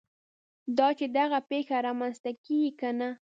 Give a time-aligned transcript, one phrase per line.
[0.77, 3.09] دا چې دغه پېښه رامنځته کېږي که نه.